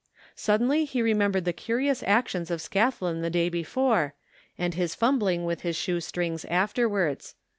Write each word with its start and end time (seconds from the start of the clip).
Suddenly 0.35 0.85
he 0.85 1.03
remembered 1.03 1.45
the 1.45 1.53
curious 1.53 2.01
actions 2.01 2.49
of 2.49 2.59
Scathlin 2.59 3.21
the 3.21 3.29
day 3.29 3.49
before, 3.49 4.15
and 4.57 4.73
his 4.73 4.95
ftunbling 4.95 5.45
with 5.45 5.61
his 5.61 5.75
shoe 5.75 5.99
strings 6.01 6.43
afterwards. 6.45 7.35